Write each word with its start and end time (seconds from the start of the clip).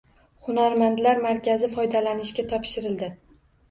“Hunarmandlar 0.47 1.23
markazi” 1.27 1.71
foydalanishga 1.79 2.51
topshirildi 2.53 3.17